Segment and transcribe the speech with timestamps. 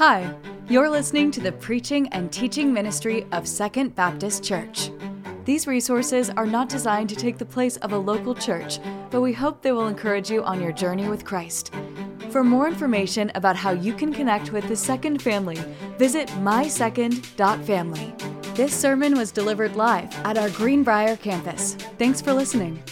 [0.00, 0.34] Hi,
[0.66, 4.90] you're listening to the preaching and teaching ministry of Second Baptist Church.
[5.44, 8.78] These resources are not designed to take the place of a local church,
[9.10, 11.74] but we hope they will encourage you on your journey with Christ.
[12.30, 15.58] For more information about how you can connect with the Second family,
[15.98, 18.14] visit mysecond.family.
[18.54, 21.74] This sermon was delivered live at our Greenbrier campus.
[21.98, 22.82] Thanks for listening.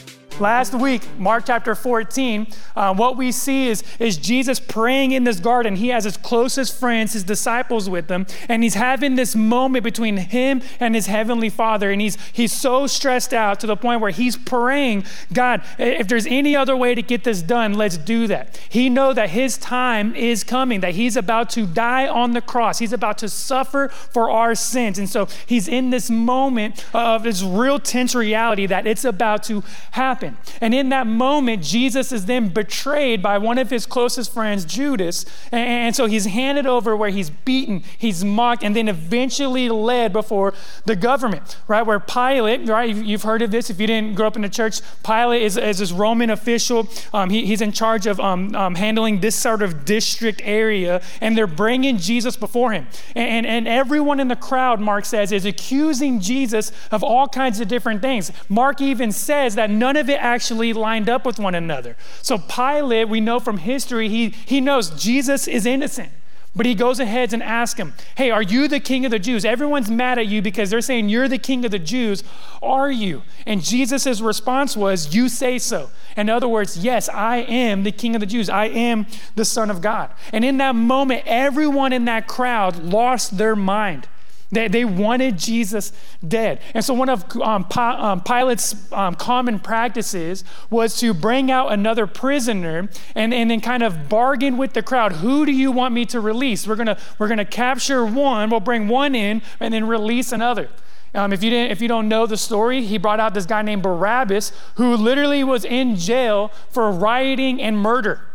[0.40, 2.46] Last week, Mark chapter 14,
[2.76, 5.74] uh, what we see is, is Jesus praying in this garden.
[5.74, 10.16] He has his closest friends, his disciples with him, and he's having this moment between
[10.16, 11.90] him and his heavenly Father.
[11.90, 16.26] And he's, he's so stressed out to the point where he's praying, God, if there's
[16.26, 18.60] any other way to get this done, let's do that.
[18.68, 22.78] He know that his time is coming, that he's about to die on the cross.
[22.78, 25.00] He's about to suffer for our sins.
[25.00, 29.64] And so he's in this moment of this real tense reality that it's about to
[29.90, 30.54] happen happen.
[30.60, 35.24] And in that moment, Jesus is then betrayed by one of his closest friends, Judas.
[35.52, 40.54] And so he's handed over where he's beaten, he's mocked, and then eventually led before
[40.84, 41.82] the government, right?
[41.82, 42.94] Where Pilate, right?
[42.94, 44.80] You've heard of this if you didn't grow up in the church.
[45.02, 46.88] Pilate is, is this Roman official.
[47.12, 51.36] Um, he, he's in charge of um, um, handling this sort of district area, and
[51.36, 52.86] they're bringing Jesus before him.
[53.14, 57.60] And, and, and everyone in the crowd, Mark says, is accusing Jesus of all kinds
[57.60, 58.32] of different things.
[58.48, 61.96] Mark even says that none of it actually lined up with one another.
[62.22, 66.10] So Pilate, we know from history, he, he knows Jesus is innocent.
[66.56, 69.44] But he goes ahead and asks him, Hey, are you the king of the Jews?
[69.44, 72.24] Everyone's mad at you because they're saying you're the king of the Jews.
[72.60, 73.22] Are you?
[73.46, 75.90] And Jesus' response was, You say so.
[76.16, 78.48] In other words, yes, I am the king of the Jews.
[78.50, 80.10] I am the Son of God.
[80.32, 84.08] And in that moment, everyone in that crowd lost their mind.
[84.50, 85.92] They, they wanted Jesus
[86.26, 86.60] dead.
[86.72, 92.06] And so, one of um, um, Pilate's um, common practices was to bring out another
[92.06, 95.12] prisoner and, and then kind of bargain with the crowd.
[95.12, 96.66] Who do you want me to release?
[96.66, 100.70] We're going we're gonna capture one, we'll bring one in, and then release another.
[101.14, 103.62] Um, if, you didn't, if you don't know the story, he brought out this guy
[103.62, 108.27] named Barabbas who literally was in jail for rioting and murder.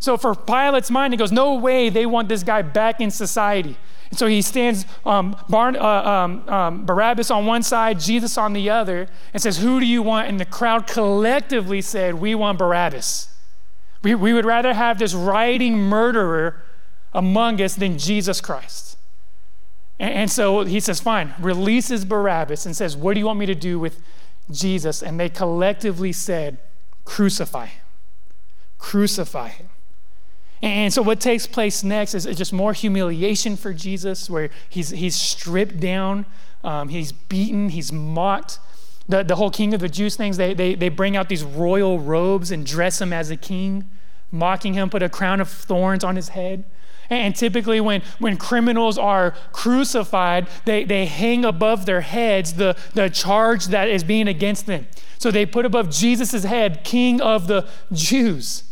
[0.00, 3.76] So, for Pilate's mind, he goes, No way they want this guy back in society.
[4.10, 8.52] And so he stands um, Bar- uh, um, um, Barabbas on one side, Jesus on
[8.52, 10.28] the other, and says, Who do you want?
[10.28, 13.28] And the crowd collectively said, We want Barabbas.
[14.02, 16.62] We, we would rather have this rioting murderer
[17.12, 18.96] among us than Jesus Christ.
[19.98, 23.46] And, and so he says, Fine, releases Barabbas and says, What do you want me
[23.46, 24.02] to do with
[24.50, 25.02] Jesus?
[25.02, 26.58] And they collectively said,
[27.04, 27.82] Crucify him.
[28.78, 29.68] Crucify him.
[30.62, 35.16] And so, what takes place next is just more humiliation for Jesus, where he's, he's
[35.16, 36.26] stripped down,
[36.62, 38.58] um, he's beaten, he's mocked.
[39.08, 41.98] The, the whole king of the Jews things, they, they, they bring out these royal
[41.98, 43.88] robes and dress him as a king,
[44.30, 46.64] mocking him, put a crown of thorns on his head.
[47.08, 53.10] And typically, when, when criminals are crucified, they, they hang above their heads the, the
[53.10, 54.86] charge that is being against them.
[55.18, 58.62] So they put above Jesus' head, King of the Jews.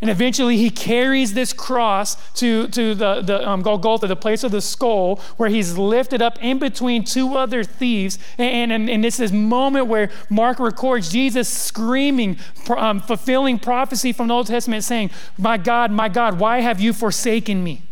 [0.00, 4.52] And eventually he carries this cross to, to the, the um, Golgotha, the place of
[4.52, 8.18] the skull, where he's lifted up in between two other thieves.
[8.36, 12.36] And, and, and it's this moment where Mark records Jesus screaming,
[12.68, 16.92] um, fulfilling prophecy from the Old Testament, saying, My God, my God, why have you
[16.92, 17.82] forsaken me?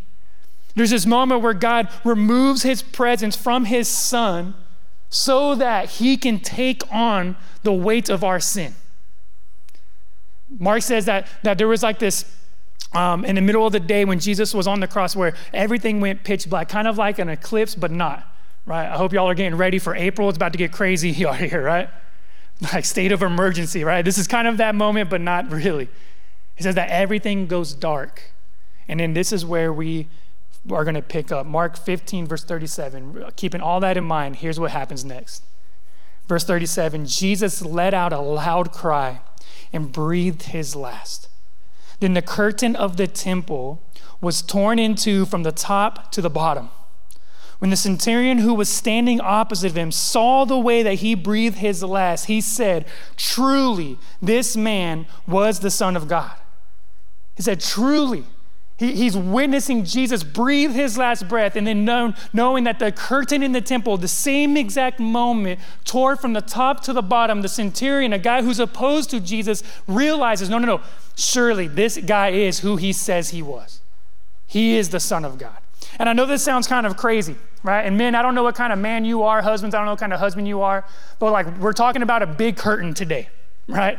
[0.74, 4.54] There's this moment where God removes his presence from his son
[5.08, 8.74] so that he can take on the weight of our sin.
[10.58, 12.24] Mark says that, that there was like this
[12.92, 16.00] um, in the middle of the day when Jesus was on the cross where everything
[16.00, 18.26] went pitch black, kind of like an eclipse, but not,
[18.66, 18.86] right?
[18.86, 20.28] I hope y'all are getting ready for April.
[20.28, 21.88] It's about to get crazy out here, right?
[22.72, 24.04] Like state of emergency, right?
[24.04, 25.88] This is kind of that moment, but not really.
[26.54, 28.30] He says that everything goes dark.
[28.86, 30.08] And then this is where we
[30.70, 31.46] are going to pick up.
[31.46, 33.24] Mark 15, verse 37.
[33.34, 35.42] Keeping all that in mind, here's what happens next.
[36.26, 39.20] Verse 37 Jesus let out a loud cry
[39.72, 41.28] and breathed his last.
[42.00, 43.82] Then the curtain of the temple
[44.20, 46.70] was torn in two from the top to the bottom.
[47.58, 51.58] When the centurion who was standing opposite of him saw the way that he breathed
[51.58, 52.84] his last, he said,
[53.16, 56.36] Truly, this man was the Son of God.
[57.36, 58.24] He said, Truly,
[58.76, 63.42] he, he's witnessing Jesus breathe his last breath and then known, knowing that the curtain
[63.42, 67.42] in the temple, the same exact moment, tore from the top to the bottom.
[67.42, 70.80] The centurion, a guy who's opposed to Jesus, realizes no, no, no,
[71.16, 73.80] surely this guy is who he says he was.
[74.46, 75.58] He is the Son of God.
[75.98, 77.82] And I know this sounds kind of crazy, right?
[77.82, 79.92] And men, I don't know what kind of man you are, husbands, I don't know
[79.92, 80.84] what kind of husband you are,
[81.20, 83.28] but like we're talking about a big curtain today,
[83.68, 83.98] right?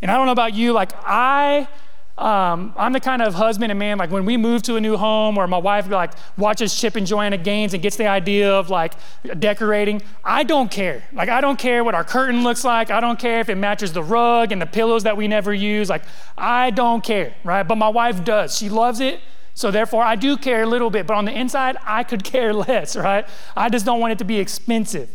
[0.00, 1.68] And I don't know about you, like I
[2.16, 4.96] um, I'm the kind of husband and man, like when we move to a new
[4.96, 8.70] home or my wife like watches Chip and Joanna Gaines and gets the idea of
[8.70, 8.94] like
[9.40, 11.02] decorating, I don't care.
[11.12, 12.92] Like I don't care what our curtain looks like.
[12.92, 15.90] I don't care if it matches the rug and the pillows that we never use.
[15.90, 16.04] Like
[16.38, 17.64] I don't care, right?
[17.64, 18.56] But my wife does.
[18.56, 19.20] She loves it.
[19.54, 22.54] So therefore I do care a little bit, but on the inside, I could care
[22.54, 23.26] less, right?
[23.56, 25.10] I just don't want it to be expensive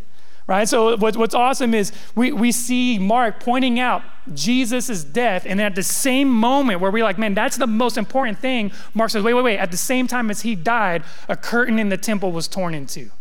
[0.50, 0.68] right?
[0.68, 4.02] So what, what's awesome is we, we see Mark pointing out
[4.34, 8.40] Jesus' death, and at the same moment where we're like, man, that's the most important
[8.40, 11.78] thing, Mark says, wait, wait, wait, at the same time as he died, a curtain
[11.78, 13.12] in the temple was torn in two.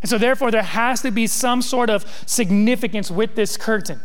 [0.00, 4.00] And so therefore, there has to be some sort of significance with this curtain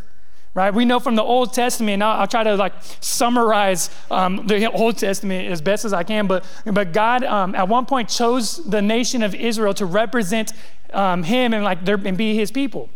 [0.59, 0.73] right?
[0.73, 4.69] We know from the Old Testament, and I'll, I'll try to like summarize um, the
[4.69, 8.57] Old Testament as best as I can, but, but God um, at one point chose
[8.65, 10.51] the nation of Israel to represent
[10.93, 12.89] um, him and like and be his people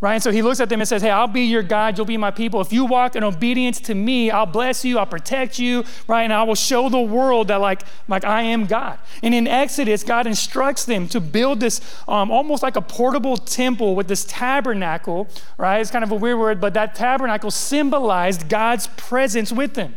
[0.00, 0.14] right?
[0.14, 2.16] And so he looks at them and says, Hey, I'll be your God, you'll be
[2.16, 2.60] my people.
[2.60, 6.22] If you walk in obedience to me, I'll bless you, I'll protect you, right?
[6.22, 8.98] And I will show the world that like, like I am God.
[9.22, 13.94] And in Exodus, God instructs them to build this um, almost like a portable temple
[13.94, 15.80] with this tabernacle, right?
[15.80, 19.94] It's kind of a weird word, but that tabernacle symbolized God's presence with them.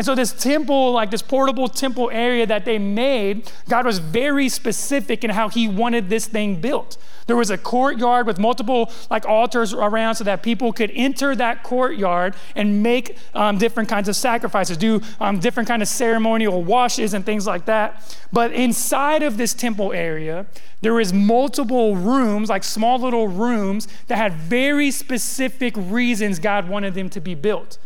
[0.00, 4.48] And so, this temple, like this portable temple area that they made, God was very
[4.48, 6.96] specific in how He wanted this thing built.
[7.26, 11.64] There was a courtyard with multiple like altars around so that people could enter that
[11.64, 17.12] courtyard and make um, different kinds of sacrifices, do um, different kind of ceremonial washes
[17.12, 18.02] and things like that.
[18.32, 20.46] But inside of this temple area,
[20.80, 26.94] there was multiple rooms, like small little rooms that had very specific reasons God wanted
[26.94, 27.76] them to be built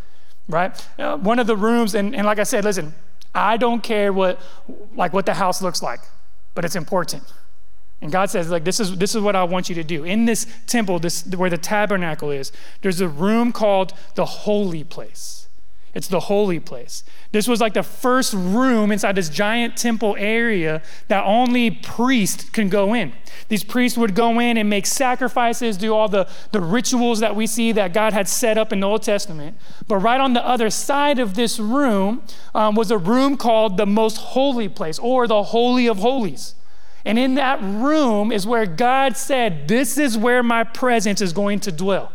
[0.48, 0.88] right?
[0.98, 2.94] Uh, one of the rooms, and, and like I said, listen,
[3.34, 4.40] I don't care what
[4.94, 6.00] like what the house looks like,
[6.54, 7.24] but it's important.
[8.00, 10.04] And God says, like, this is this is what I want you to do.
[10.04, 12.52] In this temple, this where the tabernacle is,
[12.82, 15.43] there's a room called the holy place.
[15.94, 17.04] It's the holy place.
[17.30, 22.68] This was like the first room inside this giant temple area that only priests can
[22.68, 23.12] go in.
[23.48, 27.46] These priests would go in and make sacrifices, do all the, the rituals that we
[27.46, 29.56] see that God had set up in the Old Testament.
[29.86, 32.22] But right on the other side of this room
[32.54, 36.54] um, was a room called the most holy place or the Holy of Holies.
[37.04, 41.60] And in that room is where God said, This is where my presence is going
[41.60, 42.13] to dwell.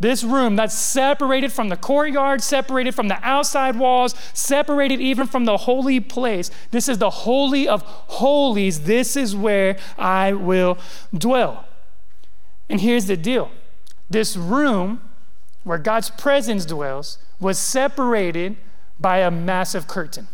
[0.00, 5.44] This room that's separated from the courtyard, separated from the outside walls, separated even from
[5.44, 6.50] the holy place.
[6.70, 8.82] This is the holy of holies.
[8.82, 10.78] This is where I will
[11.12, 11.64] dwell.
[12.68, 13.50] And here's the deal
[14.10, 15.00] this room
[15.64, 18.56] where God's presence dwells was separated
[19.00, 20.28] by a massive curtain,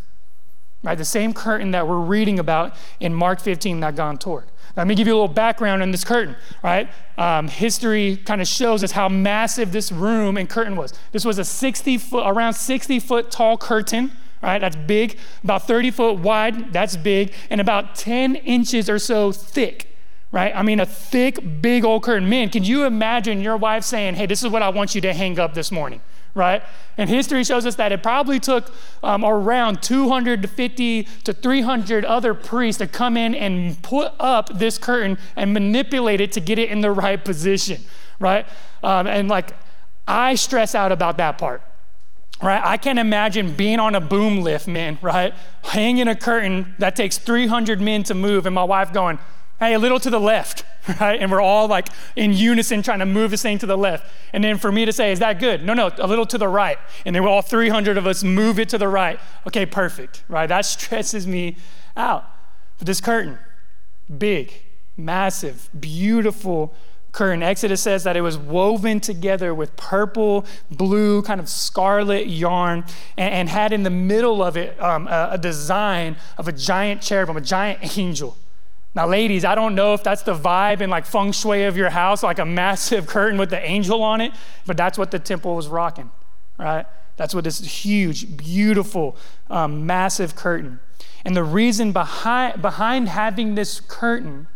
[0.82, 0.96] right?
[0.96, 4.44] The same curtain that we're reading about in Mark 15 that gone toward.
[4.76, 6.88] Let me give you a little background on this curtain, right?
[7.16, 10.92] Um, history kind of shows us how massive this room and curtain was.
[11.12, 14.10] This was a 60 foot, around 60 foot tall curtain,
[14.42, 14.58] right?
[14.58, 19.96] That's big, about 30 foot wide, that's big, and about 10 inches or so thick,
[20.32, 20.54] right?
[20.54, 22.28] I mean, a thick, big old curtain.
[22.28, 25.14] Man, can you imagine your wife saying, hey, this is what I want you to
[25.14, 26.00] hang up this morning?
[26.34, 26.62] Right?
[26.98, 28.72] And history shows us that it probably took
[29.02, 35.18] um, around 250 to 300 other priests to come in and put up this curtain
[35.36, 37.80] and manipulate it to get it in the right position,
[38.18, 38.46] right?
[38.82, 39.52] Um, and like,
[40.06, 41.62] I stress out about that part.
[42.42, 42.60] Right?
[42.62, 45.32] I can't imagine being on a boom lift, man, right?
[45.62, 49.18] Hanging a curtain that takes 300 men to move, and my wife going,
[49.58, 50.64] hey, a little to the left,
[51.00, 51.20] right?
[51.20, 54.06] And we're all like in unison trying to move this thing to the left.
[54.32, 55.64] And then for me to say, is that good?
[55.64, 56.78] No, no, a little to the right.
[57.04, 59.18] And then all 300 of us move it to the right.
[59.46, 60.46] Okay, perfect, right?
[60.46, 61.56] That stresses me
[61.96, 62.24] out.
[62.78, 63.38] But this curtain,
[64.18, 64.52] big,
[64.96, 66.74] massive, beautiful
[67.12, 67.42] curtain.
[67.42, 72.84] Exodus says that it was woven together with purple, blue, kind of scarlet yarn,
[73.16, 77.00] and, and had in the middle of it um, a, a design of a giant
[77.00, 78.36] cherubim, a giant angel.
[78.94, 81.90] Now, ladies, I don't know if that's the vibe and like feng shui of your
[81.90, 84.32] house, like a massive curtain with the angel on it,
[84.66, 86.10] but that's what the temple was rocking,
[86.58, 86.86] right?
[87.16, 89.16] That's what this huge, beautiful,
[89.50, 90.80] um, massive curtain.
[91.24, 94.48] And the reason behind, behind having this curtain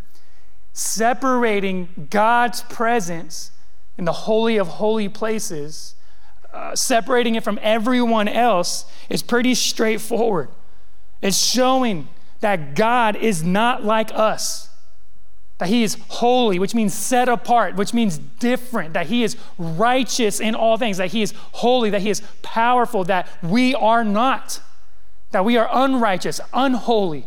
[0.73, 3.51] separating God's presence
[3.97, 5.95] in the holy of holy places,
[6.53, 10.49] uh, separating it from everyone else, is pretty straightforward.
[11.21, 12.09] It's showing
[12.41, 14.71] that God is not like us,
[15.59, 20.41] that He is holy, which means set apart, which means different, that He is righteous
[20.41, 24.61] in all things, that He is holy, that He is powerful, that we are not,
[25.33, 27.27] that we are unrighteous, unholy.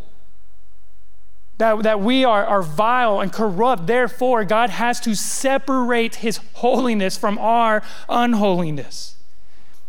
[1.58, 3.86] That, that we are, are vile and corrupt.
[3.86, 9.16] Therefore, God has to separate His holiness from our unholiness.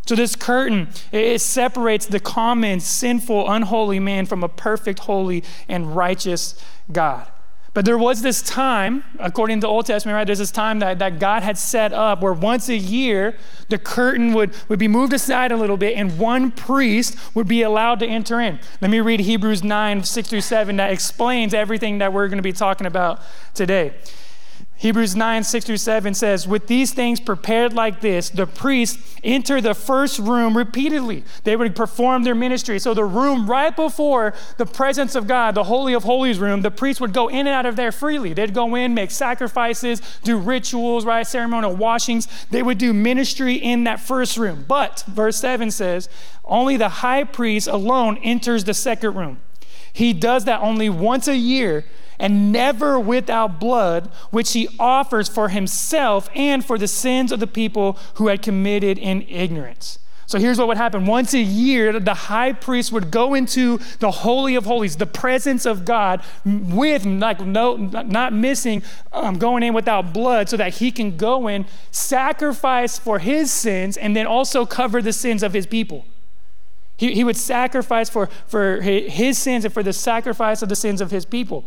[0.06, 5.96] So, this curtain, it separates the common, sinful, unholy man from a perfect, holy, and
[5.96, 7.28] righteous God.
[7.74, 10.26] But there was this time, according to the Old Testament, right?
[10.26, 13.36] There's this time that, that God had set up where once a year
[13.70, 17.64] the curtain would, would be moved aside a little bit and one priest would be
[17.64, 18.60] allowed to enter in.
[18.80, 22.44] Let me read Hebrews 9, 6 through 7, that explains everything that we're going to
[22.44, 23.22] be talking about
[23.56, 23.94] today.
[24.76, 29.62] Hebrews 9, 6 through 7 says, With these things prepared like this, the priests enter
[29.62, 31.24] the first room repeatedly.
[31.46, 32.80] They would perform their ministry.
[32.80, 36.72] So, the room right before the presence of God, the Holy of Holies room, the
[36.72, 38.34] priests would go in and out of there freely.
[38.34, 41.26] They'd go in, make sacrifices, do rituals, right?
[41.26, 42.28] Ceremonial washings.
[42.50, 44.66] They would do ministry in that first room.
[44.68, 46.10] But, verse 7 says,
[46.44, 49.40] only the high priest alone enters the second room.
[49.94, 51.86] He does that only once a year
[52.20, 57.48] and never without blood, which he offers for himself and for the sins of the
[57.48, 60.00] people who had committed in ignorance.
[60.26, 61.06] So here's what would happen.
[61.06, 65.66] Once a year, the high priest would go into the Holy of Holies, the presence
[65.66, 70.92] of God, with like no, not missing, um, going in without blood, so that he
[70.92, 75.68] can go in, sacrifice for his sins, and then also cover the sins of his
[75.68, 76.06] people.
[76.98, 81.02] He, he would sacrifice for, for his sins and for the sacrifice of the sins
[81.02, 81.66] of his people.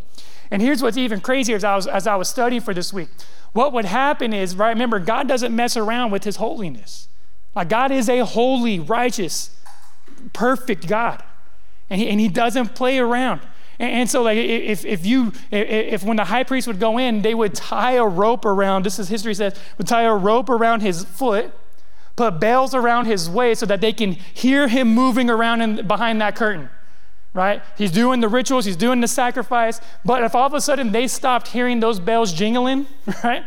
[0.50, 3.08] And here's what's even crazier as I was, as I was studying for this week.
[3.52, 7.08] What would happen is, right, remember, God doesn't mess around with his holiness.
[7.54, 9.50] Like, God is a holy, righteous,
[10.32, 11.22] perfect God.
[11.88, 13.40] And he, and he doesn't play around.
[13.78, 17.22] And, and so, like, if, if you, if, when the high priest would go in,
[17.22, 20.80] they would tie a rope around, this is history says, would tie a rope around
[20.80, 21.52] his foot,
[22.14, 26.20] put bells around his waist so that they can hear him moving around in, behind
[26.20, 26.68] that curtain
[27.36, 27.62] right?
[27.76, 29.80] He's doing the rituals, he's doing the sacrifice.
[30.04, 32.86] But if all of a sudden they stopped hearing those bells jingling,
[33.24, 33.44] right?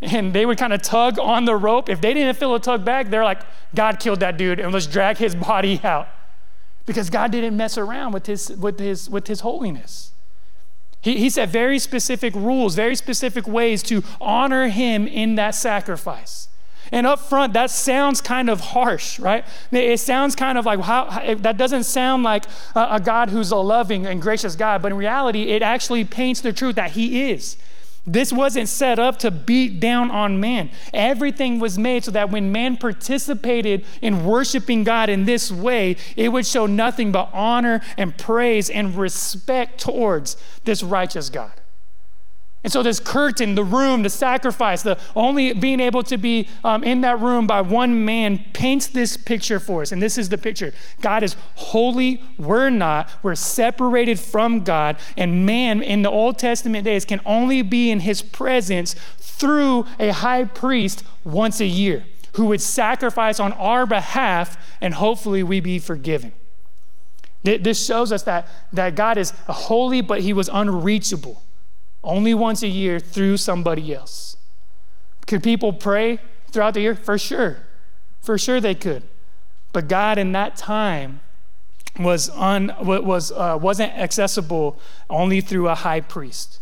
[0.00, 1.88] And they would kind of tug on the rope.
[1.88, 3.42] If they didn't feel a tug back, they're like,
[3.74, 6.08] God killed that dude and let's drag his body out.
[6.86, 10.12] Because God didn't mess around with his, with his, with his holiness.
[11.02, 16.48] He, he set very specific rules, very specific ways to honor him in that sacrifice.
[16.92, 19.44] And up front, that sounds kind of harsh, right?
[19.70, 23.56] It sounds kind of like how, that doesn't sound like a, a God who's a
[23.56, 27.56] loving and gracious God, but in reality, it actually paints the truth that He is.
[28.06, 30.70] This wasn't set up to beat down on man.
[30.94, 36.30] Everything was made so that when man participated in worshiping God in this way, it
[36.30, 41.52] would show nothing but honor and praise and respect towards this righteous God.
[42.64, 46.82] And so, this curtain, the room, the sacrifice, the only being able to be um,
[46.82, 49.92] in that room by one man paints this picture for us.
[49.92, 53.10] And this is the picture God is holy, we're not.
[53.22, 54.96] We're separated from God.
[55.16, 60.12] And man in the Old Testament days can only be in his presence through a
[60.12, 65.78] high priest once a year who would sacrifice on our behalf, and hopefully we be
[65.78, 66.32] forgiven.
[67.44, 71.42] This shows us that, that God is holy, but he was unreachable
[72.02, 74.36] only once a year through somebody else.
[75.26, 76.18] Could people pray
[76.50, 76.94] throughout the year?
[76.94, 77.58] For sure.
[78.20, 79.02] For sure they could.
[79.72, 81.20] But God in that time
[81.98, 84.78] was un, was, uh, wasn't accessible
[85.10, 86.60] only through a high priest.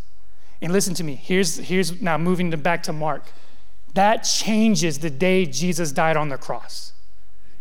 [0.61, 1.15] And listen to me.
[1.15, 3.25] Here's, here's now moving back to Mark.
[3.95, 6.93] That changes the day Jesus died on the cross.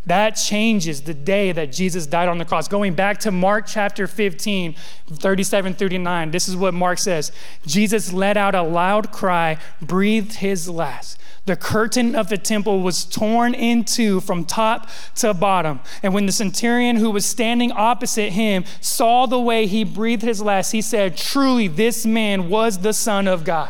[0.05, 2.67] That changes the day that Jesus died on the cross.
[2.67, 4.75] Going back to Mark chapter 15,
[5.07, 7.31] 37 39, this is what Mark says
[7.65, 11.19] Jesus let out a loud cry, breathed his last.
[11.45, 15.79] The curtain of the temple was torn in two from top to bottom.
[16.01, 20.41] And when the centurion who was standing opposite him saw the way he breathed his
[20.41, 23.69] last, he said, Truly, this man was the Son of God.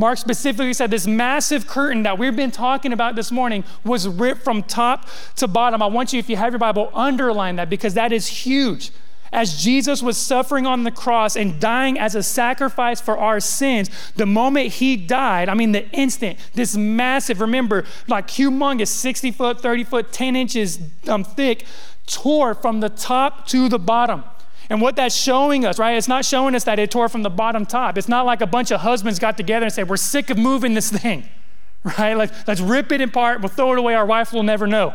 [0.00, 4.42] Mark specifically said this massive curtain that we've been talking about this morning was ripped
[4.42, 5.82] from top to bottom.
[5.82, 8.92] I want you, if you have your Bible, underline that because that is huge.
[9.30, 13.90] As Jesus was suffering on the cross and dying as a sacrifice for our sins,
[14.16, 19.60] the moment he died, I mean, the instant, this massive, remember, like humongous 60 foot,
[19.60, 21.66] 30 foot, 10 inches um, thick,
[22.06, 24.24] tore from the top to the bottom.
[24.70, 25.96] And what that's showing us, right?
[25.96, 27.98] It's not showing us that it tore from the bottom top.
[27.98, 30.74] It's not like a bunch of husbands got together and said, We're sick of moving
[30.74, 31.28] this thing,
[31.98, 32.14] right?
[32.14, 33.40] Let's rip it apart.
[33.40, 33.94] We'll throw it away.
[33.96, 34.94] Our wife will never know.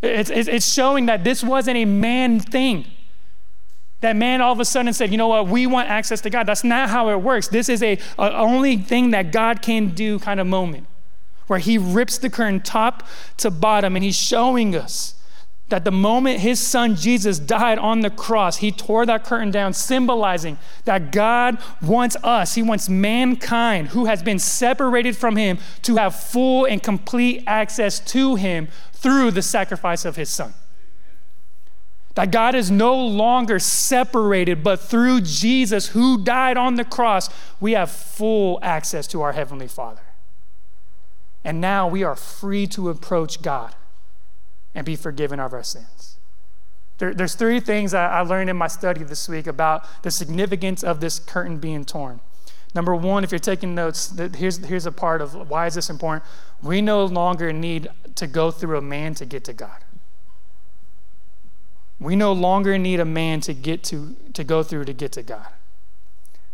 [0.00, 2.86] It's, it's showing that this wasn't a man thing.
[4.00, 6.46] That man all of a sudden said, you know what, we want access to God.
[6.46, 7.48] That's not how it works.
[7.48, 10.86] This is a, a only thing that God can do kind of moment
[11.46, 13.06] where he rips the curtain top
[13.38, 15.14] to bottom and he's showing us
[15.74, 19.72] that the moment his son Jesus died on the cross, he tore that curtain down,
[19.72, 25.96] symbolizing that God wants us, he wants mankind who has been separated from him to
[25.96, 30.54] have full and complete access to him through the sacrifice of his son.
[32.14, 37.28] That God is no longer separated, but through Jesus, who died on the cross,
[37.58, 40.02] we have full access to our Heavenly Father.
[41.42, 43.74] And now we are free to approach God
[44.74, 46.16] and be forgiven of our sins.
[46.98, 50.82] There, there's three things I, I learned in my study this week about the significance
[50.82, 52.20] of this curtain being torn.
[52.74, 56.24] Number one, if you're taking notes, here's, here's a part of why is this important.
[56.62, 59.84] We no longer need to go through a man to get to God.
[62.00, 65.22] We no longer need a man to get to, to go through to get to
[65.22, 65.46] God.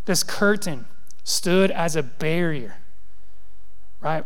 [0.05, 0.85] This curtain
[1.25, 2.77] stood as a barrier,
[4.01, 4.25] right?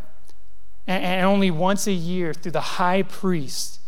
[0.87, 3.81] And, and only once a year through the high priest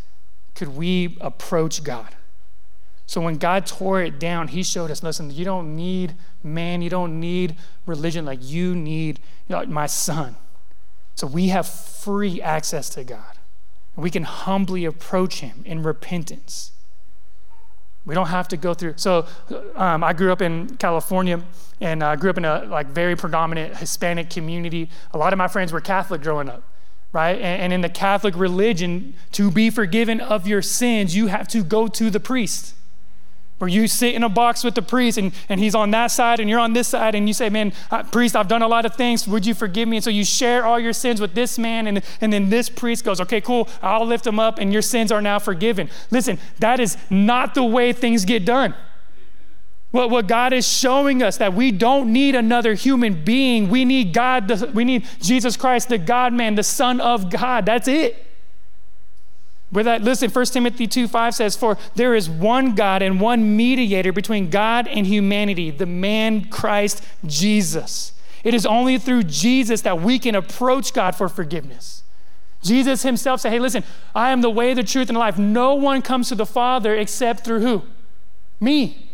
[0.57, 2.17] could we approach God.
[3.07, 6.91] So when God tore it down, he showed us listen, you don't need man, you
[6.91, 10.35] don't need religion, like you need you know, my son.
[11.15, 13.39] So we have free access to God.
[13.95, 16.73] We can humbly approach him in repentance.
[18.05, 18.95] We don't have to go through.
[18.97, 19.27] So,
[19.75, 21.43] um, I grew up in California,
[21.81, 24.91] and I grew up in a like very predominant Hispanic community.
[25.13, 26.63] A lot of my friends were Catholic growing up,
[27.17, 27.37] right?
[27.37, 31.65] And, and in the Catholic religion, to be forgiven of your sins, you have to
[31.65, 32.75] go to the priest
[33.57, 36.41] where you sit in a box with the priest and, and he's on that side
[36.41, 37.73] and you're on this side and you say, Man,
[38.13, 39.27] priest, I've done a lot of things.
[39.27, 39.97] Would you forgive me?
[39.97, 43.03] And so you share all your sins with this man, and, and then this priest
[43.03, 45.89] goes, Okay, cool, I'll lift him up and your sins are now forgiven.
[46.11, 48.75] Listen, that is not the way things get done.
[49.93, 53.69] What, what God is showing us that we don't need another human being.
[53.69, 57.67] We need God, the, we need Jesus Christ, the God man, the Son of God.
[57.67, 58.27] That's it.
[59.71, 63.57] Where that, listen, 1 Timothy 2 5 says, For there is one God and one
[63.57, 68.13] mediator between God and humanity, the man Christ Jesus.
[68.45, 72.05] It is only through Jesus that we can approach God for forgiveness.
[72.63, 73.83] Jesus himself said, Hey, listen,
[74.15, 75.39] I am the way, the truth, and the life.
[75.39, 77.83] No one comes to the Father except through who?
[78.61, 79.06] Me.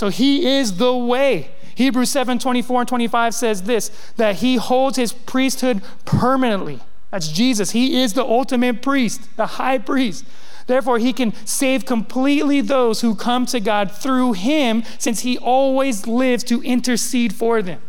[0.00, 1.50] So he is the way.
[1.74, 7.72] Hebrews 7 24 and 25 says this that he holds his priesthood permanently that's Jesus.
[7.72, 10.24] He is the ultimate priest, the high priest.
[10.66, 16.06] Therefore, he can save completely those who come to God through him, since he always
[16.06, 17.80] lives to intercede for them.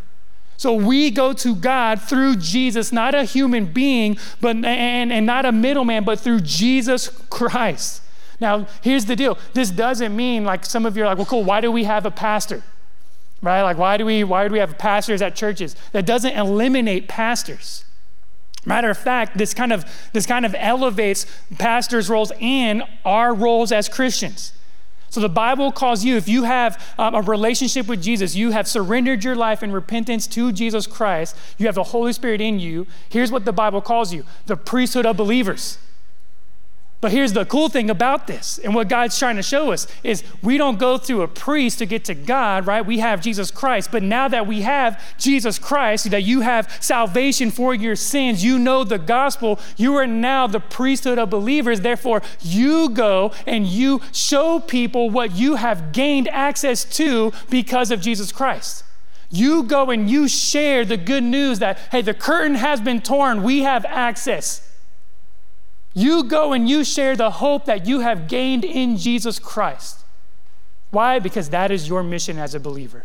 [0.58, 5.46] So we go to God through Jesus, not a human being, but and, and not
[5.46, 8.01] a middleman, but through Jesus Christ.
[8.42, 9.38] Now, here's the deal.
[9.54, 12.06] This doesn't mean like some of you are like, well, cool, why do we have
[12.06, 12.64] a pastor?
[13.42, 13.62] Right?
[13.62, 15.76] Like, why do we why do we have pastors at churches?
[15.94, 17.86] That doesn't eliminate pastors.
[18.66, 21.26] Matter of fact, this kind of, this kind of elevates
[21.58, 24.54] pastors' roles and our roles as Christians.
[25.10, 28.68] So the Bible calls you, if you have um, a relationship with Jesus, you have
[28.68, 32.88] surrendered your life in repentance to Jesus Christ, you have the Holy Spirit in you.
[33.10, 35.80] Here's what the Bible calls you the priesthood of believers.
[37.02, 40.24] But here's the cool thing about this, and what God's trying to show us is
[40.44, 42.86] we don't go through a priest to get to God, right?
[42.86, 43.92] We have Jesus Christ.
[43.92, 48.60] But now that we have Jesus Christ, that you have salvation for your sins, you
[48.60, 51.82] know the gospel, you are now the priesthood of believers.
[51.82, 58.00] Therefore, you go and you show people what you have gained access to because of
[58.00, 58.84] Jesus Christ.
[59.32, 63.42] You go and you share the good news that, hey, the curtain has been torn,
[63.42, 64.68] we have access.
[65.94, 70.06] You go and you share the hope that you have gained in Jesus Christ.
[70.92, 71.20] Why?
[71.20, 73.04] Because that is your mission as a believer.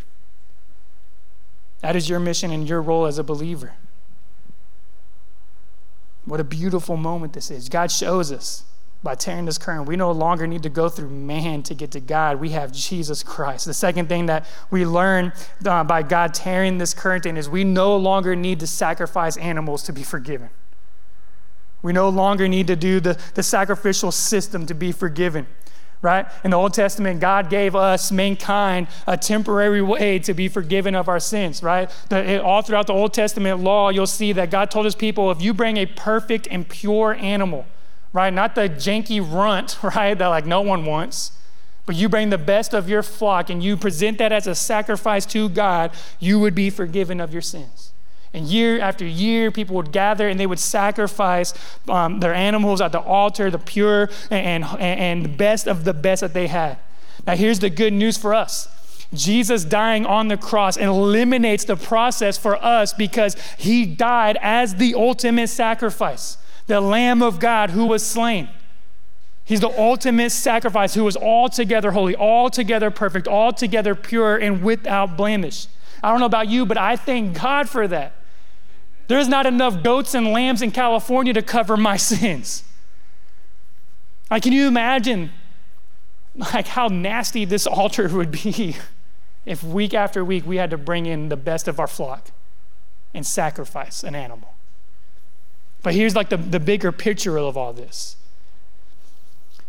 [1.80, 3.74] That is your mission and your role as a believer.
[6.24, 7.68] What a beautiful moment this is.
[7.68, 8.64] God shows us
[9.02, 9.84] by tearing this curtain.
[9.84, 12.40] We no longer need to go through man to get to God.
[12.40, 13.66] We have Jesus Christ.
[13.66, 15.32] The second thing that we learn
[15.64, 19.92] uh, by God tearing this curtain is we no longer need to sacrifice animals to
[19.92, 20.50] be forgiven.
[21.86, 25.46] We no longer need to do the, the sacrificial system to be forgiven,
[26.02, 26.26] right?
[26.42, 31.08] In the Old Testament, God gave us, mankind, a temporary way to be forgiven of
[31.08, 31.88] our sins, right?
[32.08, 35.40] The, all throughout the Old Testament law, you'll see that God told his people if
[35.40, 37.66] you bring a perfect and pure animal,
[38.12, 38.34] right?
[38.34, 40.14] Not the janky runt, right?
[40.14, 41.38] That like no one wants.
[41.86, 45.24] But you bring the best of your flock and you present that as a sacrifice
[45.26, 47.92] to God, you would be forgiven of your sins.
[48.36, 51.54] And year after year, people would gather and they would sacrifice
[51.88, 55.94] um, their animals at the altar, the pure and, and, and the best of the
[55.94, 56.76] best that they had.
[57.26, 58.68] Now, here's the good news for us
[59.14, 64.94] Jesus dying on the cross eliminates the process for us because he died as the
[64.94, 68.50] ultimate sacrifice, the Lamb of God who was slain.
[69.46, 75.68] He's the ultimate sacrifice who was altogether holy, altogether perfect, altogether pure, and without blemish.
[76.02, 78.15] I don't know about you, but I thank God for that.
[79.08, 82.64] There's not enough goats and lambs in California to cover my sins.
[84.30, 85.30] Like, can you imagine
[86.52, 88.76] like how nasty this altar would be
[89.46, 92.30] if week after week we had to bring in the best of our flock
[93.14, 94.54] and sacrifice an animal?
[95.82, 98.16] But here's like the, the bigger picture of all this.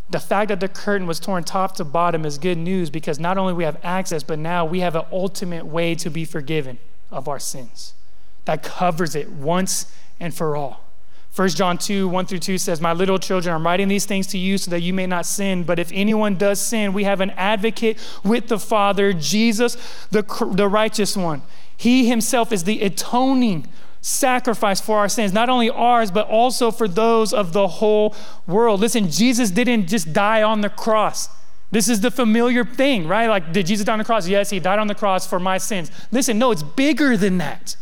[0.10, 3.38] The fact that the curtain was torn top to bottom is good news because not
[3.38, 6.80] only we have access, but now we have an ultimate way to be forgiven
[7.12, 7.94] of our sins
[8.48, 10.84] that covers it once and for all.
[11.36, 14.40] 1 John 2, 1 through 2 says, My little children, I'm writing these things to
[14.40, 15.64] you so that you may not sin.
[15.64, 19.76] But if anyone does sin, we have an advocate with the Father, Jesus,
[20.10, 21.44] the, the righteous one.
[21.76, 23.68] He himself is the atoning
[24.02, 28.16] sacrifice for our sins, not only ours, but also for those of the whole
[28.48, 28.80] world.
[28.80, 31.30] Listen, Jesus didn't just die on the cross.
[31.70, 33.28] This is the familiar thing, right?
[33.28, 34.28] Like, did Jesus die on the cross?
[34.28, 35.92] Yes, he died on the cross for my sins.
[36.12, 37.76] Listen, no, it's bigger than that.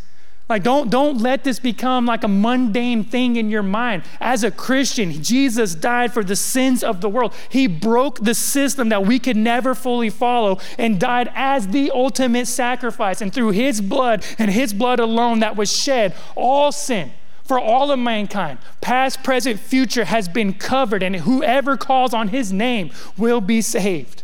[0.48, 4.04] Like, don't, don't let this become like a mundane thing in your mind.
[4.20, 7.34] As a Christian, Jesus died for the sins of the world.
[7.50, 12.46] He broke the system that we could never fully follow and died as the ultimate
[12.46, 13.22] sacrifice.
[13.22, 17.12] And through his blood and his blood alone that was shed, all sin
[17.44, 21.02] for all of mankind, past, present, future, has been covered.
[21.02, 24.22] And whoever calls on his name will be saved.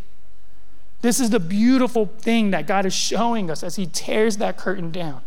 [1.01, 4.91] This is the beautiful thing that God is showing us as he tears that curtain
[4.91, 5.23] down.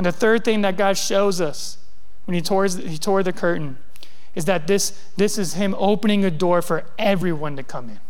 [0.00, 1.76] And the third thing that God shows us
[2.24, 3.76] when he tore, he tore the curtain
[4.34, 8.00] is that this, this is him opening a door for everyone to come in.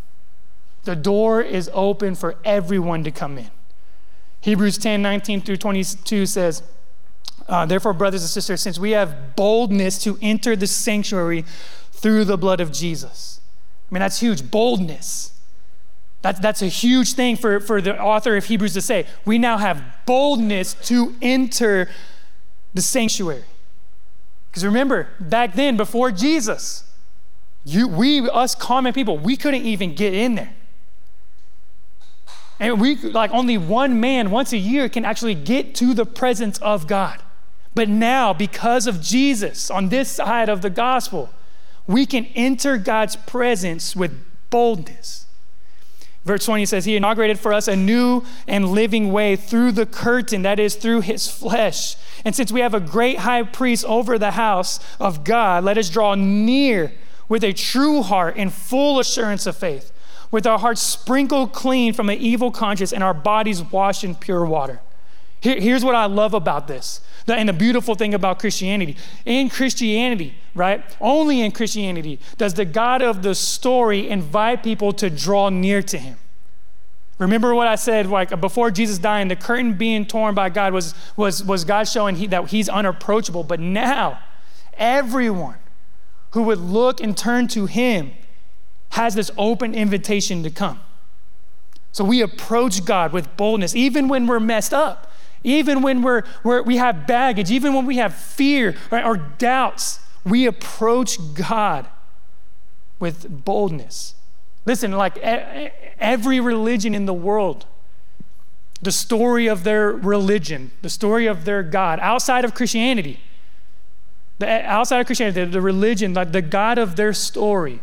[0.85, 3.50] The door is open for everyone to come in.
[4.40, 6.62] Hebrews 10 19 through 22 says,
[7.48, 11.44] uh, Therefore, brothers and sisters, since we have boldness to enter the sanctuary
[11.90, 13.40] through the blood of Jesus.
[13.90, 15.39] I mean, that's huge boldness.
[16.22, 19.06] That, that's a huge thing for, for the author of Hebrews to say.
[19.24, 21.88] We now have boldness to enter
[22.74, 23.44] the sanctuary.
[24.50, 26.85] Because remember, back then, before Jesus,
[27.64, 30.54] you, we, us common people, we couldn't even get in there.
[32.59, 36.59] And we, like, only one man once a year can actually get to the presence
[36.59, 37.22] of God.
[37.74, 41.30] But now, because of Jesus on this side of the gospel,
[41.87, 44.12] we can enter God's presence with
[44.50, 45.26] boldness.
[46.24, 50.42] Verse 20 says, He inaugurated for us a new and living way through the curtain,
[50.42, 51.96] that is, through His flesh.
[52.24, 55.88] And since we have a great high priest over the house of God, let us
[55.88, 56.92] draw near
[57.28, 59.92] with a true heart and full assurance of faith,
[60.30, 64.44] with our hearts sprinkled clean from an evil conscience and our bodies washed in pure
[64.44, 64.80] water.
[65.40, 68.96] Here, here's what I love about this and the beautiful thing about Christianity.
[69.24, 70.85] In Christianity, right?
[71.00, 75.98] Only in Christianity does the God of the story invite people to draw near to
[75.98, 76.16] him.
[77.18, 80.94] Remember what I said, like before Jesus dying, the curtain being torn by God was,
[81.16, 83.44] was, was God showing he, that he's unapproachable.
[83.44, 84.20] But now,
[84.79, 85.59] everyone
[86.31, 88.12] who would look and turn to him
[88.90, 90.81] has this open invitation to come.
[91.92, 95.10] So we approach God with boldness, even when we're messed up.
[95.42, 100.00] Even when we're, we're, we have baggage, even when we have fear right, or doubts,
[100.24, 101.87] we approach God
[102.98, 104.14] with boldness.
[104.66, 107.64] Listen, like every religion in the world,
[108.83, 113.20] the story of their religion, the story of their God, outside of Christianity,
[114.38, 117.83] the, outside of Christianity, the, the religion, like the God of their story,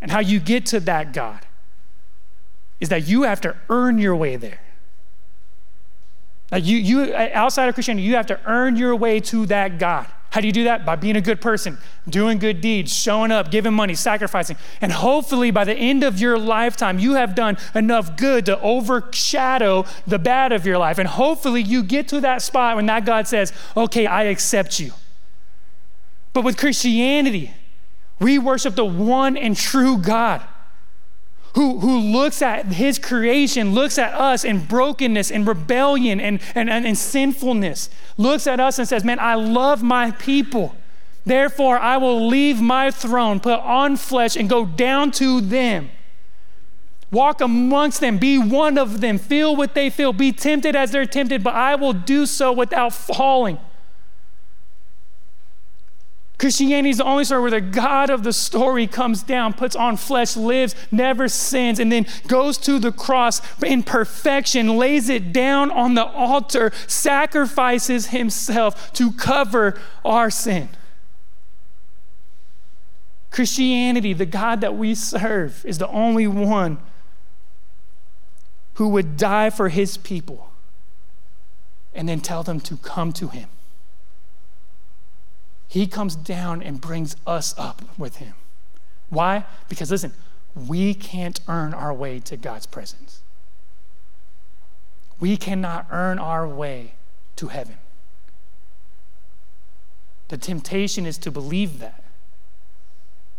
[0.00, 1.46] and how you get to that God
[2.80, 4.60] is that you have to earn your way there.
[6.50, 10.06] Like you, you, outside of Christianity, you have to earn your way to that God.
[10.30, 10.86] How do you do that?
[10.86, 14.56] By being a good person, doing good deeds, showing up, giving money, sacrificing.
[14.80, 19.86] And hopefully, by the end of your lifetime, you have done enough good to overshadow
[20.06, 20.98] the bad of your life.
[20.98, 24.92] And hopefully, you get to that spot when that God says, Okay, I accept you.
[26.32, 27.52] But with Christianity,
[28.20, 30.42] we worship the one and true God
[31.54, 36.70] who, who looks at his creation, looks at us in brokenness and rebellion and, and,
[36.70, 40.76] and, and, sinfulness, looks at us and says, Man, I love my people.
[41.26, 45.90] Therefore, I will leave my throne, put on flesh, and go down to them.
[47.10, 51.06] Walk amongst them, be one of them, feel what they feel, be tempted as they're
[51.06, 53.58] tempted, but I will do so without falling.
[56.40, 59.98] Christianity is the only story where the God of the story comes down, puts on
[59.98, 65.70] flesh, lives, never sins, and then goes to the cross in perfection, lays it down
[65.70, 70.70] on the altar, sacrifices himself to cover our sin.
[73.30, 76.78] Christianity, the God that we serve, is the only one
[78.76, 80.50] who would die for his people
[81.92, 83.50] and then tell them to come to him.
[85.70, 88.34] He comes down and brings us up with him.
[89.08, 89.44] Why?
[89.68, 90.12] Because listen,
[90.56, 93.20] we can't earn our way to God's presence.
[95.20, 96.94] We cannot earn our way
[97.36, 97.76] to heaven.
[100.26, 102.02] The temptation is to believe that.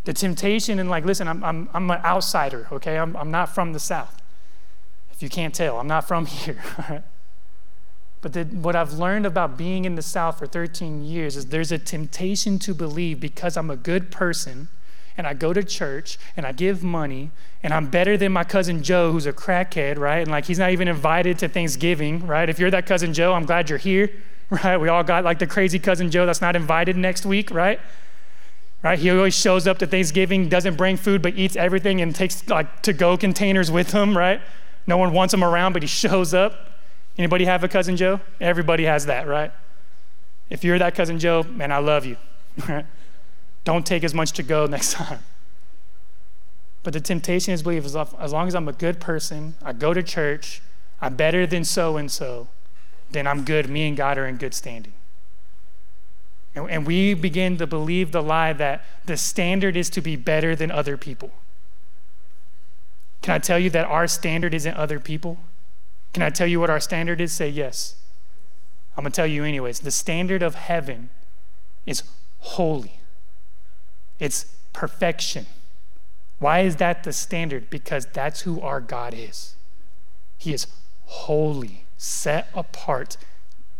[0.04, 2.96] The temptation, and like, listen, I'm, I'm, I'm an outsider, okay?
[2.96, 4.22] I'm, I'm not from the South.
[5.12, 7.04] If you can't tell, I'm not from here.
[8.22, 11.72] But the, what I've learned about being in the South for 13 years is there's
[11.72, 14.68] a temptation to believe because I'm a good person
[15.18, 17.32] and I go to church and I give money
[17.64, 20.20] and I'm better than my cousin Joe who's a crackhead, right?
[20.20, 22.48] And like he's not even invited to Thanksgiving, right?
[22.48, 24.10] If you're that cousin Joe, I'm glad you're here,
[24.50, 24.76] right?
[24.76, 27.80] We all got like the crazy cousin Joe that's not invited next week, right?
[28.84, 28.98] Right?
[28.98, 32.82] He always shows up to Thanksgiving, doesn't bring food, but eats everything and takes like
[32.82, 34.40] to go containers with him, right?
[34.86, 36.71] No one wants him around, but he shows up.
[37.18, 38.20] Anybody have a cousin Joe?
[38.40, 39.52] Everybody has that, right?
[40.50, 42.16] If you're that cousin Joe, man, I love you.
[43.64, 45.20] Don't take as much to go next time.
[46.82, 50.02] But the temptation is believe as long as I'm a good person, I go to
[50.02, 50.62] church,
[51.00, 52.48] I'm better than so and so,
[53.10, 53.68] then I'm good.
[53.68, 54.92] Me and God are in good standing.
[56.54, 60.70] And, we begin to believe the lie that the standard is to be better than
[60.70, 61.30] other people.
[63.22, 65.38] Can I tell you that our standard isn't other people?
[66.12, 67.32] Can I tell you what our standard is?
[67.32, 67.96] Say yes.
[68.96, 69.80] I'm going to tell you, anyways.
[69.80, 71.10] The standard of heaven
[71.86, 72.02] is
[72.38, 73.00] holy,
[74.18, 75.46] it's perfection.
[76.38, 77.70] Why is that the standard?
[77.70, 79.54] Because that's who our God is.
[80.38, 80.66] He is
[81.04, 83.16] holy, set apart,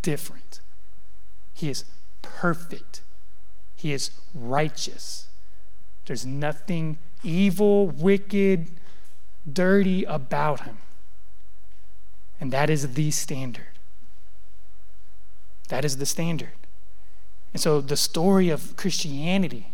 [0.01, 0.61] different.
[1.55, 1.85] He is
[2.23, 3.03] perfect.
[3.75, 5.27] He is righteous.
[6.07, 8.69] There's nothing evil, wicked,
[9.53, 10.79] dirty about him.
[12.43, 13.79] And that is the standard.
[15.69, 16.51] That is the standard.
[17.53, 19.69] And so the story of Christianity,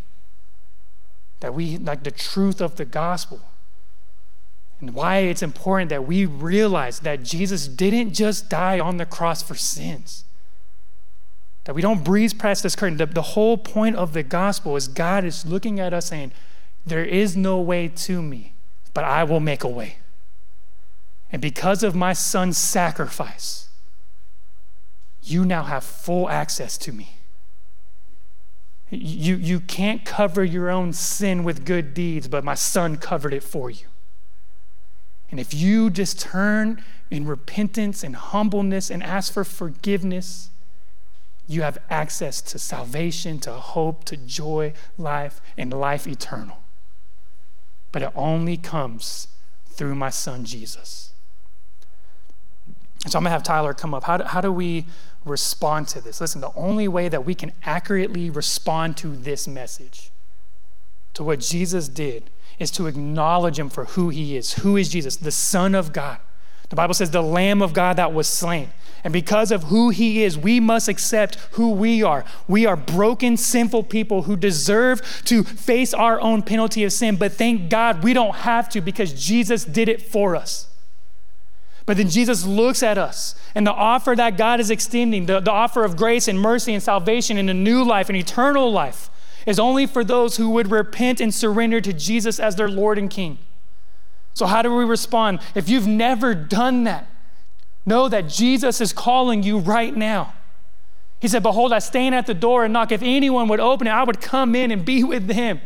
[1.41, 3.41] that we, like the truth of the gospel,
[4.83, 9.43] and why it's important that we realize that Jesus didn't just die on the cross
[9.43, 10.25] for sins.
[11.65, 12.99] That we don't breeze past this curtain.
[12.99, 16.33] The, the whole point of the gospel is God is looking at us saying,
[16.85, 18.53] There is no way to me,
[18.93, 19.97] but I will make a way.
[21.31, 23.69] And because of my son's sacrifice,
[25.23, 27.19] you now have full access to me.
[28.91, 33.43] You, you can't cover your own sin with good deeds, but my son covered it
[33.43, 33.87] for you.
[35.31, 40.49] And if you just turn in repentance and humbleness and ask for forgiveness,
[41.47, 46.59] you have access to salvation, to hope, to joy, life, and life eternal.
[47.93, 49.29] But it only comes
[49.67, 51.13] through my son Jesus.
[53.07, 54.05] So I'm going to have Tyler come up.
[54.05, 54.87] How do, how do we
[55.25, 56.21] respond to this?
[56.21, 60.11] Listen, the only way that we can accurately respond to this message,
[61.15, 64.55] to what Jesus did, is to acknowledge him for who he is.
[64.55, 65.17] Who is Jesus?
[65.17, 66.19] The Son of God.
[66.71, 68.71] The Bible says, the Lamb of God that was slain.
[69.05, 72.25] And because of who he is, we must accept who we are.
[72.47, 77.17] We are broken, sinful people who deserve to face our own penalty of sin.
[77.17, 80.68] But thank God we don't have to because Jesus did it for us.
[81.89, 85.51] But then Jesus looks at us, and the offer that God is extending, the, the
[85.51, 89.09] offer of grace and mercy and salvation and a new life and eternal life,
[89.47, 93.09] is only for those who would repent and surrender to Jesus as their Lord and
[93.09, 93.39] King.
[94.35, 95.41] So, how do we respond?
[95.55, 97.09] If you've never done that,
[97.87, 100.35] know that Jesus is calling you right now.
[101.21, 102.93] He said, Behold, I stand at the door and knock.
[102.93, 105.63] If anyone would open it, I would come in and be with them.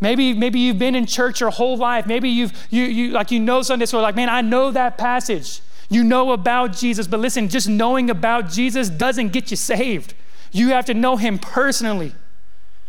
[0.00, 2.06] Maybe, maybe you've been in church your whole life.
[2.06, 5.60] Maybe you've you, you like you know Sunday school, like, man, I know that passage.
[5.90, 10.14] You know about Jesus, but listen, just knowing about Jesus doesn't get you saved.
[10.52, 12.14] You have to know him personally.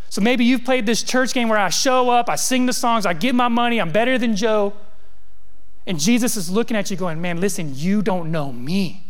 [0.10, 3.06] So maybe you've played this church game where I show up, I sing the songs,
[3.06, 4.74] I give my money, I'm better than Joe.
[5.88, 9.06] And Jesus is looking at you going, man, listen, you don't know me.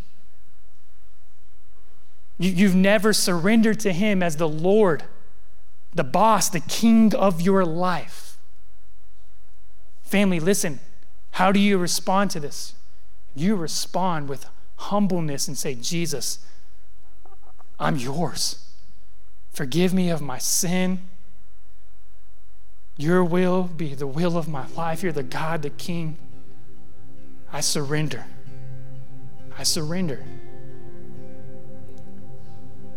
[2.37, 5.03] You, you've never surrendered to him as the Lord
[5.93, 8.37] the boss, the king of your life.
[10.01, 10.79] Family, listen,
[11.31, 12.73] how do you respond to this?
[13.35, 16.39] You respond with humbleness and say, Jesus,
[17.79, 18.65] I'm yours.
[19.51, 20.99] Forgive me of my sin.
[22.97, 25.03] Your will be the will of my life.
[25.03, 26.17] You're the God, the King.
[27.51, 28.25] I surrender.
[29.57, 30.23] I surrender.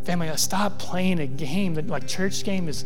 [0.05, 2.85] Family, uh, stop playing a game that like church game is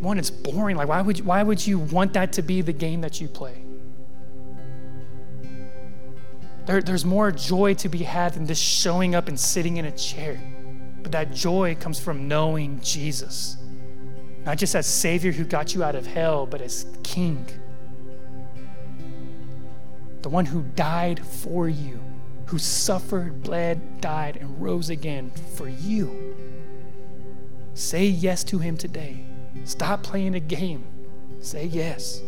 [0.00, 0.76] one, it's boring.
[0.76, 3.28] Like, why would, you, why would you want that to be the game that you
[3.28, 3.62] play?
[6.66, 9.90] There, there's more joy to be had than just showing up and sitting in a
[9.90, 10.40] chair.
[11.02, 13.56] But that joy comes from knowing Jesus,
[14.44, 17.46] not just as Savior who got you out of hell, but as King.
[20.22, 22.00] The one who died for you,
[22.48, 26.34] who suffered, bled, died, and rose again for you.
[27.74, 29.26] Say yes to him today.
[29.64, 30.84] Stop playing a game.
[31.40, 32.22] Say yes.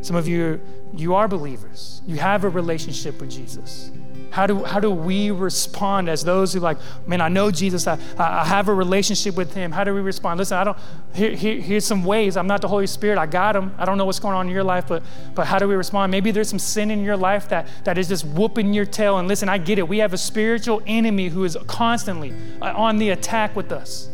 [0.00, 0.58] Some of you,
[0.94, 2.00] you are believers.
[2.06, 3.90] You have a relationship with Jesus.
[4.30, 7.98] How do, how do we respond as those who like, man, I know Jesus, I,
[8.16, 9.72] I have a relationship with him.
[9.72, 10.38] How do we respond?
[10.38, 10.78] Listen, I don't,
[11.14, 12.36] here, here, here's some ways.
[12.36, 13.18] I'm not the Holy Spirit.
[13.18, 13.74] I got him.
[13.76, 15.02] I don't know what's going on in your life, but,
[15.34, 16.12] but how do we respond?
[16.12, 19.18] Maybe there's some sin in your life that, that is just whooping your tail.
[19.18, 19.88] And listen, I get it.
[19.88, 24.10] We have a spiritual enemy who is constantly uh, on the attack with us.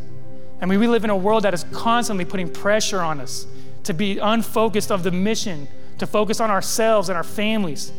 [0.62, 3.46] I mean, we live in a world that is constantly putting pressure on us
[3.84, 7.92] to be unfocused of the mission, to focus on ourselves and our families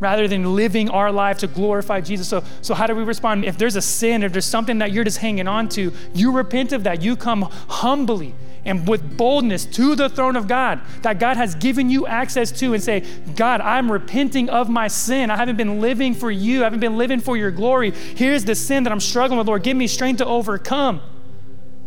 [0.00, 2.26] rather than living our life to glorify Jesus.
[2.26, 3.44] So, so how do we respond?
[3.44, 6.72] If there's a sin, if there's something that you're just hanging on to, you repent
[6.72, 7.02] of that.
[7.02, 8.34] You come humbly
[8.64, 12.74] and with boldness to the throne of God that God has given you access to
[12.74, 13.04] and say,
[13.36, 15.30] God, I'm repenting of my sin.
[15.30, 17.90] I haven't been living for you, I haven't been living for your glory.
[17.92, 19.62] Here's the sin that I'm struggling with, Lord.
[19.62, 21.00] Give me strength to overcome.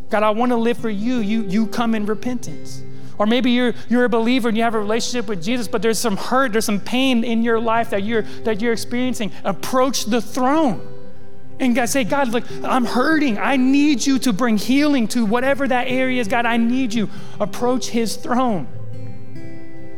[0.10, 1.18] God, I want to live for you.
[1.18, 2.84] You, you come in repentance.
[3.18, 6.00] Or maybe you're, you're a believer and you have a relationship with Jesus, but there's
[6.00, 9.32] some hurt, there's some pain in your life that you're, that you're experiencing.
[9.44, 10.90] Approach the throne.
[11.60, 13.38] And God say, God, look, I'm hurting.
[13.38, 16.28] I need you to bring healing to whatever that area is.
[16.28, 17.10] God, I need you.
[17.40, 18.68] Approach his throne.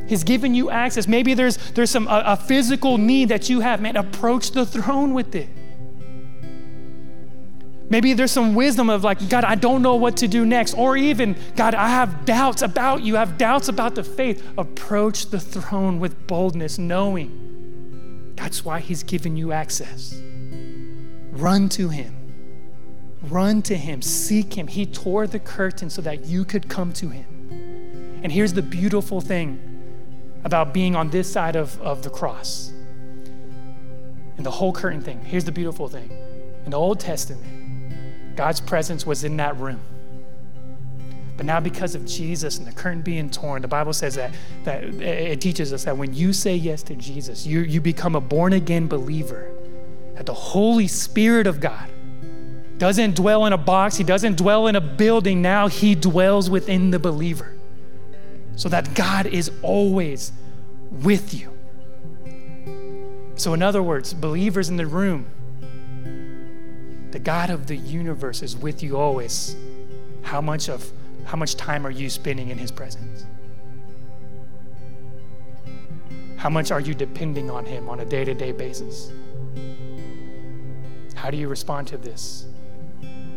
[0.08, 1.08] He's given you access.
[1.08, 3.82] Maybe there's, there's some a, a physical need that you have.
[3.82, 5.50] Man, approach the throne with it.
[7.90, 10.74] Maybe there's some wisdom of like, God, I don't know what to do next.
[10.74, 14.44] Or even, God, I have doubts about you, I have doubts about the faith.
[14.58, 20.20] Approach the throne with boldness, knowing that's why He's given you access.
[21.32, 22.16] Run to Him.
[23.24, 24.02] Run to Him.
[24.02, 24.68] Seek Him.
[24.68, 27.26] He tore the curtain so that you could come to Him.
[28.24, 29.60] And here's the beautiful thing
[30.44, 32.72] about being on this side of, of the cross
[34.38, 35.24] and the whole curtain thing.
[35.24, 36.12] Here's the beautiful thing.
[36.66, 37.65] In the Old Testament,
[38.36, 39.80] God's presence was in that room.
[41.38, 44.84] But now, because of Jesus and the curtain being torn, the Bible says that, that
[44.84, 48.54] it teaches us that when you say yes to Jesus, you, you become a born
[48.54, 49.52] again believer,
[50.16, 51.90] that the Holy Spirit of God
[52.78, 55.42] doesn't dwell in a box, He doesn't dwell in a building.
[55.42, 57.54] Now He dwells within the believer.
[58.56, 60.32] So that God is always
[60.90, 61.52] with you.
[63.36, 65.26] So, in other words, believers in the room,
[67.16, 69.56] the God of the universe is with you always.
[70.22, 70.92] How much of
[71.24, 73.26] how much time are you spending in his presence?
[76.36, 79.14] How much are you depending on him on a day-to-day basis?
[81.16, 82.48] How do you respond to this?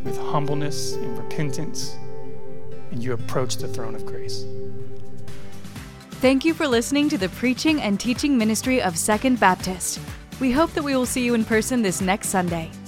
[0.03, 1.95] With humbleness and repentance,
[2.91, 4.45] and you approach the throne of grace.
[6.21, 10.01] Thank you for listening to the preaching and teaching ministry of Second Baptist.
[10.41, 12.73] We hope that we will see you in person this next Sunday.